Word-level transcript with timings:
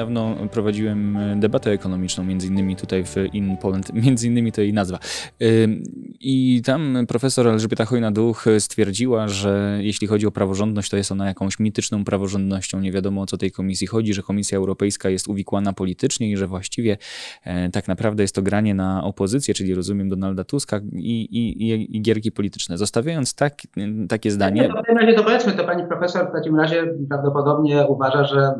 niedawno 0.00 0.36
prowadziłem 0.52 1.18
debatę 1.36 1.70
ekonomiczną, 1.70 2.24
między 2.24 2.46
innymi 2.46 2.76
tutaj 2.76 3.04
w 3.04 3.16
In 3.32 3.56
Poland, 3.56 3.92
między 4.04 4.26
innymi 4.26 4.52
to 4.52 4.60
jej 4.60 4.72
nazwa. 4.72 4.98
I 6.20 6.62
tam 6.64 6.98
profesor 7.08 7.48
Elżbieta 7.48 7.84
Chojna-Duch 7.84 8.46
stwierdziła, 8.58 9.28
że 9.28 9.78
jeśli 9.80 10.06
chodzi 10.06 10.26
o 10.26 10.30
praworządność, 10.30 10.90
to 10.90 10.96
jest 10.96 11.12
ona 11.12 11.26
jakąś 11.26 11.58
mityczną 11.58 12.04
praworządnością. 12.04 12.80
Nie 12.80 12.92
wiadomo 12.92 13.22
o 13.22 13.26
co 13.26 13.36
tej 13.36 13.52
komisji 13.52 13.86
chodzi, 13.86 14.14
że 14.14 14.22
Komisja 14.22 14.58
Europejska 14.58 15.10
jest 15.10 15.28
uwikłana 15.28 15.72
politycznie 15.72 16.30
i 16.30 16.36
że 16.36 16.46
właściwie 16.46 16.96
e, 17.44 17.70
tak 17.70 17.88
naprawdę 17.88 18.22
jest 18.22 18.34
to 18.34 18.42
granie 18.42 18.74
na 18.74 19.04
opozycję, 19.04 19.54
czyli 19.54 19.74
rozumiem 19.74 20.08
Donalda 20.08 20.44
Tuska 20.44 20.80
i, 20.92 21.20
i, 21.30 21.96
i 21.96 22.02
gierki 22.02 22.32
polityczne. 22.32 22.78
Zostawiając 22.78 23.34
tak, 23.34 23.54
takie 24.08 24.30
zdanie. 24.30 24.68
w 24.68 24.74
takim 24.74 24.98
razie 24.98 25.14
to 25.14 25.24
powiedzmy, 25.24 25.52
to 25.52 25.64
pani 25.64 25.86
profesor 25.86 26.28
w 26.30 26.32
takim 26.32 26.56
razie 26.56 26.94
prawdopodobnie 27.08 27.86
uważa, 27.86 28.24
że 28.24 28.54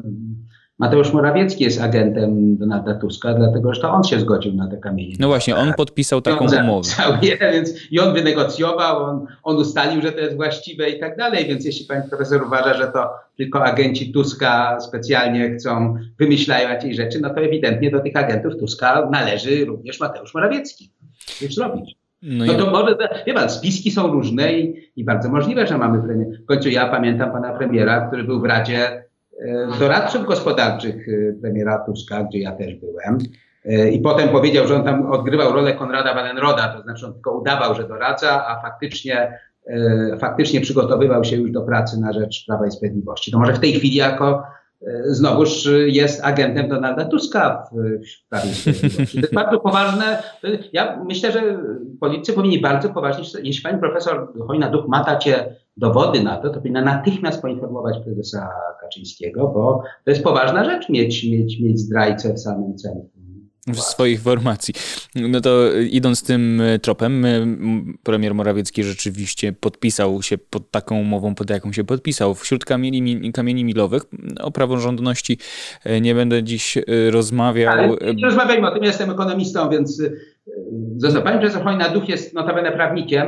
Mateusz 0.81 1.13
Morawiecki 1.13 1.65
jest 1.65 1.81
agentem 1.81 2.57
Donalda 2.57 2.95
Tuska, 2.95 3.35
dlatego 3.35 3.75
że 3.75 3.81
to 3.81 3.91
on 3.91 4.05
się 4.05 4.21
zgodził 4.21 4.55
na 4.55 4.69
te 4.69 4.77
kamienie. 4.77 5.17
No 5.19 5.29
właśnie, 5.29 5.57
on 5.57 5.73
podpisał 5.75 6.21
taką 6.21 6.47
umowę. 6.63 6.89
Je, 7.23 7.39
więc 7.53 7.71
I 7.91 8.01
on 8.01 8.15
wynegocjował, 8.15 9.05
on, 9.05 9.27
on 9.43 9.57
ustalił, 9.57 10.03
że 10.03 10.13
to 10.13 10.21
jest 10.21 10.37
właściwe 10.37 10.91
i 10.91 11.01
tak 11.01 11.17
dalej, 11.17 11.47
więc 11.47 11.65
jeśli 11.65 11.87
pani 11.87 12.09
profesor 12.09 12.43
uważa, 12.43 12.75
że 12.75 12.87
to 12.93 13.11
tylko 13.37 13.65
agenci 13.65 14.13
Tuska 14.13 14.81
specjalnie 14.81 15.51
chcą, 15.51 15.95
wymyślają 16.19 16.69
jakieś 16.69 16.97
rzeczy, 16.97 17.21
no 17.21 17.31
to 17.31 17.41
ewidentnie 17.41 17.91
do 17.91 18.01
tych 18.01 18.17
agentów 18.17 18.57
Tuska 18.57 19.09
należy 19.11 19.65
również 19.65 20.01
Mateusz 20.01 20.35
Morawiecki. 20.35 20.91
Już 21.43 21.55
zrobić. 21.55 21.97
No, 22.23 22.45
no 22.45 22.55
to 22.55 22.71
może, 22.71 22.97
wie 23.27 23.35
pan, 23.35 23.51
spiski 23.51 23.91
są 23.91 24.07
różne 24.07 24.53
i, 24.53 24.91
i 24.97 25.05
bardzo 25.05 25.29
możliwe, 25.29 25.67
że 25.67 25.79
mamy 25.79 26.03
premier. 26.03 26.43
W 26.43 26.47
końcu 26.47 26.69
ja 26.69 26.89
pamiętam 26.89 27.33
pana 27.33 27.53
premiera, 27.53 28.07
który 28.07 28.25
był 28.25 28.41
w 28.41 28.45
Radzie 28.45 29.10
doradców 29.79 30.27
gospodarczych 30.27 31.07
premiera 31.41 31.79
Tuska, 31.79 32.25
gdzie 32.25 32.39
ja 32.39 32.53
też 32.53 32.75
byłem. 32.75 33.19
E, 33.65 33.91
I 33.91 34.01
potem 34.01 34.29
powiedział, 34.29 34.67
że 34.67 34.77
on 34.77 34.85
tam 34.85 35.13
odgrywał 35.13 35.53
rolę 35.53 35.75
Konrada 35.75 36.15
Wallenroda, 36.15 36.69
to 36.69 36.83
znaczy 36.83 37.07
on 37.07 37.15
tylko 37.15 37.39
udawał, 37.39 37.75
że 37.75 37.89
doradza, 37.89 38.47
a 38.47 38.63
faktycznie, 38.63 39.39
faktycznie 40.21 40.61
przygotowywał 40.61 41.25
się 41.25 41.37
już 41.37 41.51
do 41.51 41.63
pracy 41.63 42.01
na 42.01 42.13
rzecz 42.13 42.45
Prawa 42.47 42.67
i 42.67 42.71
Sprawiedliwości. 42.71 43.31
To 43.31 43.39
może 43.39 43.53
w 43.53 43.61
tej 43.61 43.73
chwili 43.73 43.97
jako 43.97 44.43
znowuż 45.05 45.69
jest 45.87 46.25
agentem 46.25 46.69
Donalda 46.69 47.05
Tuska 47.05 47.65
w 47.73 47.77
Prawie 48.29 48.51
i 48.51 48.55
Sprawiedliwości. 48.55 49.15
To 49.15 49.21
jest 49.21 49.35
bardzo 49.35 49.61
poważne. 49.61 50.23
Ja 50.73 51.05
myślę, 51.05 51.33
że 51.33 51.59
politycy 52.01 52.33
powinni 52.33 52.61
bardzo 52.61 52.89
poważnie, 52.89 53.25
jeśli 53.43 53.63
pani 53.63 53.81
profesor 53.81 54.33
Hojna-Duch 54.47 54.89
ma 54.89 55.05
takie 55.05 55.57
dowody 55.77 56.23
na 56.23 56.37
to, 56.37 56.51
to 56.51 56.55
powinna 56.55 56.83
natychmiast 56.83 57.43
poinformować 57.43 57.99
prezesa 58.05 58.49
Kaczyńskiego, 58.81 59.49
bo 59.49 59.83
to 60.05 60.11
jest 60.11 60.23
poważna 60.23 60.65
rzecz 60.65 60.89
mieć, 60.89 61.25
mieć, 61.25 61.61
mieć 61.61 61.79
zdrajcę 61.79 62.35
w 62.35 62.41
samym 62.41 62.77
centrum 62.77 63.20
w 63.67 63.81
swoich 63.81 64.21
formacji. 64.21 64.75
No 65.15 65.41
to 65.41 65.73
idąc 65.91 66.23
tym 66.23 66.63
tropem, 66.83 67.27
premier 68.03 68.35
Morawiecki 68.35 68.85
rzeczywiście 68.85 69.53
podpisał 69.53 70.23
się 70.23 70.39
pod 70.39 70.71
taką 70.71 71.01
umową, 71.01 71.35
pod 71.35 71.51
jaką 71.51 71.73
się 71.73 71.85
podpisał. 71.85 72.35
Wśród 72.35 72.65
kamieni, 72.65 73.33
kamieni 73.33 73.65
milowych 73.65 74.03
o 74.41 74.51
praworządności 74.51 75.39
nie 76.01 76.15
będę 76.15 76.43
dziś 76.43 76.79
rozmawiał. 77.11 77.73
Ale 77.73 78.15
nie 78.15 78.25
rozmawiajmy 78.25 78.71
o 78.71 78.75
tym, 78.75 78.85
jestem 78.85 79.11
ekonomistą, 79.11 79.71
więc 79.71 80.03
został. 80.97 81.23
Pani 81.23 81.39
profesor 81.39 81.65
Hojna-Duch 81.65 82.09
jest 82.09 82.35
notabene 82.35 82.73
prawnikiem 82.73 83.27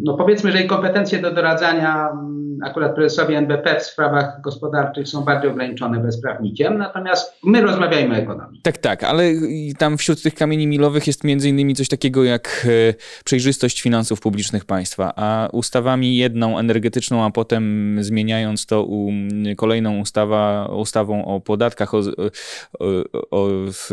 no 0.00 0.14
powiedzmy, 0.14 0.52
że 0.52 0.58
jej 0.58 0.66
kompetencje 0.66 1.18
do 1.18 1.30
doradzania 1.30 2.08
mm, 2.12 2.58
akurat 2.64 2.94
prezesowi 2.94 3.34
NBP 3.34 3.80
w 3.80 3.82
sprawach 3.82 4.40
gospodarczych 4.40 5.08
są 5.08 5.24
bardziej 5.24 5.50
ograniczone 5.50 6.00
bezprawnikiem, 6.00 6.78
natomiast 6.78 7.38
my 7.44 7.60
rozmawiajmy 7.60 8.14
o 8.14 8.18
ekonomii. 8.18 8.60
Tak, 8.62 8.78
tak, 8.78 9.04
ale 9.04 9.32
tam 9.78 9.98
wśród 9.98 10.22
tych 10.22 10.34
kamieni 10.34 10.66
milowych 10.66 11.06
jest 11.06 11.24
między 11.24 11.48
innymi 11.48 11.74
coś 11.74 11.88
takiego 11.88 12.24
jak 12.24 12.66
e, 12.90 12.94
przejrzystość 13.24 13.82
finansów 13.82 14.20
publicznych 14.20 14.64
państwa, 14.64 15.12
a 15.16 15.48
ustawami 15.52 16.16
jedną 16.16 16.58
energetyczną, 16.58 17.24
a 17.24 17.30
potem 17.30 17.96
zmieniając 18.00 18.66
to 18.66 18.84
u, 18.84 19.10
kolejną 19.56 20.00
ustawa, 20.00 20.66
ustawą 20.66 21.24
o 21.24 21.40
podatkach, 21.40 21.94
o, 21.94 21.98
o, 21.98 22.86
o 23.30 23.48
w, 23.72 23.90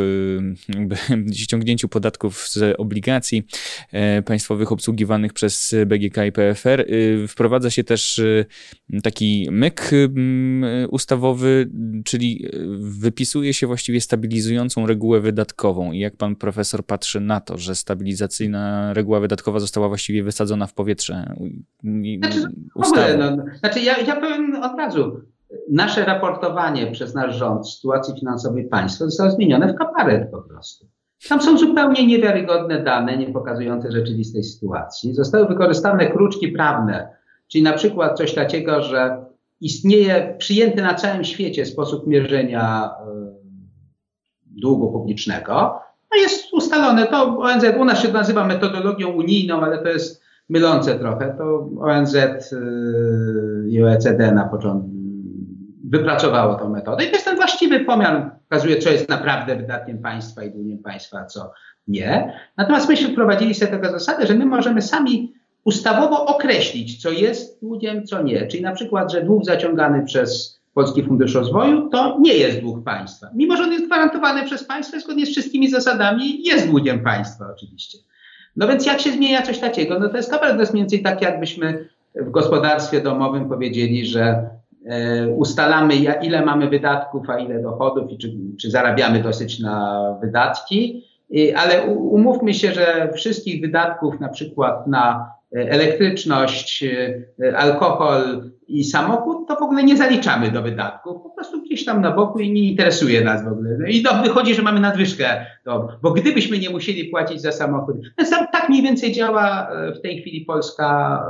ściągnięciu 1.33 1.87
podatków 1.97 2.47
z 2.47 2.75
obligacji 2.77 3.43
e, 3.91 4.21
państwowych 4.21 4.71
obsługi 4.71 5.05
poszukiwanych 5.07 5.33
przez 5.33 5.75
BGK 5.85 6.25
i 6.25 6.31
PFR. 6.31 6.81
Y, 6.81 7.27
wprowadza 7.27 7.69
się 7.69 7.83
też 7.83 8.19
y, 8.19 8.45
taki 9.03 9.47
myk 9.51 9.93
y, 9.93 10.09
ustawowy, 10.91 11.69
czyli 12.05 12.49
wypisuje 12.79 13.53
się 13.53 13.67
właściwie 13.67 14.01
stabilizującą 14.01 14.87
regułę 14.87 15.19
wydatkową. 15.19 15.91
I 15.91 15.99
jak 15.99 16.15
pan 16.15 16.35
profesor 16.35 16.85
patrzy 16.85 17.19
na 17.19 17.39
to, 17.39 17.57
że 17.57 17.75
stabilizacyjna 17.75 18.93
reguła 18.93 19.19
wydatkowa 19.19 19.59
została 19.59 19.87
właściwie 19.87 20.23
wysadzona 20.23 20.67
w 20.67 20.73
powietrze? 20.73 21.35
Znaczy, 22.19 22.43
no, 23.17 23.37
znaczy 23.59 23.79
ja, 23.79 23.97
ja 23.97 24.15
powiem 24.15 24.55
od 24.55 24.77
razu, 24.77 25.21
nasze 25.71 26.05
raportowanie 26.05 26.91
przez 26.91 27.15
nasz 27.15 27.35
rząd 27.35 27.69
sytuacji 27.69 28.19
finansowej 28.19 28.67
państwa 28.67 29.05
zostało 29.05 29.31
zmienione 29.31 29.73
w 29.73 29.75
kabaret 29.75 30.31
po 30.31 30.41
prostu. 30.41 30.87
Tam 31.29 31.41
są 31.41 31.57
zupełnie 31.57 32.07
niewiarygodne 32.07 32.83
dane, 32.83 33.17
nie 33.17 33.27
pokazujące 33.33 33.91
rzeczywistej 33.91 34.43
sytuacji. 34.43 35.13
Zostały 35.13 35.47
wykorzystane 35.47 36.11
kruczki 36.11 36.47
prawne, 36.47 37.09
czyli 37.47 37.63
na 37.63 37.73
przykład 37.73 38.17
coś 38.17 38.33
takiego, 38.33 38.81
że 38.81 39.25
istnieje 39.61 40.35
przyjęty 40.37 40.81
na 40.81 40.93
całym 40.93 41.23
świecie 41.23 41.65
sposób 41.65 42.07
mierzenia 42.07 42.89
y, 42.89 43.37
długu 44.45 44.91
publicznego. 44.91 45.79
No 46.11 46.21
jest 46.21 46.53
ustalone, 46.53 47.07
to 47.07 47.39
ONZ 47.39 47.63
u 47.79 47.85
nas 47.85 48.01
się 48.01 48.11
nazywa 48.11 48.47
metodologią 48.47 49.09
unijną, 49.09 49.61
ale 49.61 49.77
to 49.77 49.87
jest 49.87 50.21
mylące 50.49 50.99
trochę. 50.99 51.35
To 51.37 51.69
ONZ 51.79 52.15
y, 52.15 53.69
i 53.69 53.83
OECD 53.83 54.31
na 54.31 54.43
początku 54.43 54.96
wypracowało 55.87 56.55
tę 56.55 56.69
metodę. 56.69 57.03
I 57.03 57.07
to 57.07 57.13
jest 57.13 57.25
ten 57.25 57.35
właściwy 57.35 57.79
pomiar, 57.79 58.31
pokazuje, 58.49 58.77
co 58.77 58.89
jest 58.89 59.09
naprawdę 59.09 59.55
wydatkiem 59.55 59.97
państwa 59.97 60.43
i 60.43 60.51
długiem 60.51 60.77
państwa, 60.77 61.19
a 61.19 61.25
co 61.25 61.51
nie. 61.87 62.33
Natomiast 62.57 62.89
myśmy 62.89 63.09
wprowadzili 63.09 63.55
sobie 63.55 63.71
taką 63.71 63.91
zasadę, 63.91 64.27
że 64.27 64.33
my 64.33 64.45
możemy 64.45 64.81
sami 64.81 65.33
ustawowo 65.63 66.25
określić, 66.25 67.01
co 67.01 67.11
jest 67.11 67.59
długiem, 67.61 68.05
co 68.05 68.21
nie. 68.21 68.47
Czyli 68.47 68.63
na 68.63 68.71
przykład, 68.71 69.11
że 69.11 69.21
dług 69.21 69.45
zaciągany 69.45 70.05
przez 70.05 70.59
Polski 70.73 71.03
Fundusz 71.03 71.33
Rozwoju 71.33 71.89
to 71.89 72.17
nie 72.21 72.33
jest 72.33 72.59
dług 72.59 72.83
państwa. 72.83 73.27
Mimo, 73.35 73.57
że 73.57 73.63
on 73.63 73.71
jest 73.71 73.85
gwarantowany 73.85 74.45
przez 74.45 74.63
państwo 74.63 74.99
zgodnie 74.99 75.25
z 75.25 75.29
wszystkimi 75.29 75.69
zasadami, 75.69 76.43
jest 76.43 76.67
długiem 76.67 77.03
państwa 77.03 77.45
oczywiście. 77.55 77.97
No 78.55 78.67
więc 78.67 78.85
jak 78.85 78.99
się 78.99 79.11
zmienia 79.11 79.41
coś 79.41 79.59
takiego? 79.59 79.99
No 79.99 80.09
to 80.09 80.17
jest 80.17 80.31
to 80.31 80.59
jest 80.59 80.73
mniej 80.73 80.83
więcej 80.83 81.03
tak, 81.03 81.21
jakbyśmy 81.21 81.89
w 82.15 82.29
gospodarstwie 82.29 83.01
domowym 83.01 83.49
powiedzieli, 83.49 84.05
że 84.05 84.49
ustalamy, 85.35 85.95
ile 86.21 86.45
mamy 86.45 86.69
wydatków, 86.69 87.29
a 87.29 87.39
ile 87.39 87.61
dochodów 87.61 88.11
i 88.11 88.17
czy, 88.17 88.31
czy 88.61 88.71
zarabiamy 88.71 89.23
dosyć 89.23 89.59
na 89.59 90.03
wydatki, 90.21 91.03
ale 91.55 91.83
umówmy 91.95 92.53
się, 92.53 92.71
że 92.71 93.11
wszystkich 93.15 93.61
wydatków, 93.61 94.19
na 94.19 94.29
przykład 94.29 94.87
na 94.87 95.31
e, 95.55 95.71
elektryczność, 95.71 96.83
e, 97.43 97.57
alkohol 97.57 98.51
i 98.67 98.83
samochód, 98.83 99.47
to 99.47 99.55
w 99.55 99.61
ogóle 99.61 99.83
nie 99.83 99.97
zaliczamy 99.97 100.51
do 100.51 100.61
wydatków. 100.61 101.23
Po 101.23 101.29
prostu 101.29 101.61
gdzieś 101.61 101.85
tam 101.85 102.01
na 102.01 102.11
boku 102.11 102.39
i 102.39 102.51
nie 102.51 102.69
interesuje 102.69 103.23
nas 103.23 103.43
w 103.43 103.47
ogóle. 103.47 103.77
No 103.79 103.87
I 103.87 104.01
to 104.01 104.15
wychodzi, 104.23 104.55
że 104.55 104.61
mamy 104.61 104.79
nadwyżkę, 104.79 105.45
to, 105.63 105.87
bo 106.01 106.11
gdybyśmy 106.11 106.59
nie 106.59 106.69
musieli 106.69 107.05
płacić 107.05 107.41
za 107.41 107.51
samochód. 107.51 107.95
Więc 108.17 108.29
tak 108.29 108.69
mniej 108.69 108.81
więcej 108.81 109.11
działa 109.11 109.69
w 109.95 110.01
tej 110.01 110.21
chwili 110.21 110.45
polska, 110.45 111.23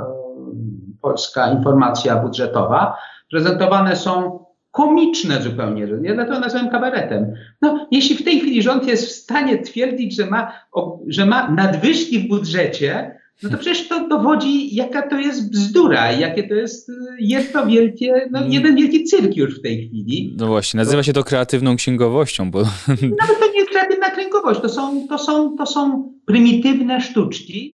polska 1.02 1.50
informacja 1.50 2.16
budżetowa 2.16 2.96
prezentowane 3.30 3.96
są 3.96 4.44
komiczne 4.70 5.42
zupełnie, 5.42 5.86
nie 6.00 6.14
dlatego 6.14 6.40
nazywam 6.40 6.70
kabaretem. 6.70 7.34
No, 7.62 7.86
jeśli 7.90 8.16
w 8.16 8.24
tej 8.24 8.40
chwili 8.40 8.62
rząd 8.62 8.86
jest 8.86 9.06
w 9.06 9.12
stanie 9.12 9.58
twierdzić, 9.58 10.16
że 10.16 10.26
ma, 10.26 10.52
że 11.06 11.26
ma 11.26 11.50
nadwyżki 11.50 12.18
w 12.18 12.28
budżecie, 12.28 13.18
no 13.42 13.50
to 13.50 13.58
przecież 13.58 13.88
to 13.88 14.08
dowodzi, 14.08 14.74
jaka 14.74 15.08
to 15.08 15.18
jest 15.18 15.52
bzdura, 15.52 16.12
jakie 16.12 16.48
to 16.48 16.54
jest 16.54 16.90
jedno 17.18 17.66
wielkie, 17.66 18.28
no 18.30 18.38
mm. 18.38 18.52
jeden 18.52 18.76
wielki 18.76 19.04
cyrk 19.04 19.36
już 19.36 19.58
w 19.58 19.62
tej 19.62 19.86
chwili. 19.86 20.34
No 20.38 20.46
właśnie, 20.46 20.78
nazywa 20.78 21.02
się 21.02 21.12
to 21.12 21.24
kreatywną 21.24 21.76
księgowością, 21.76 22.50
bo... 22.50 22.62
No 22.88 23.26
to 23.40 23.52
nie 23.52 23.58
jest 23.58 23.70
kreatywna 23.70 24.10
księgowość, 24.10 24.60
to 24.60 24.68
są, 24.68 25.08
to 25.08 25.18
są, 25.18 25.56
to 25.56 25.66
są 25.66 26.12
prymitywne 26.26 27.00
sztuczki, 27.00 27.72